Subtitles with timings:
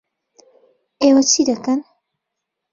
[1.01, 1.79] ئێوە چی دەکەن؟